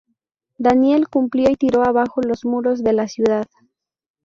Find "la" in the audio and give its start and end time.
2.93-3.07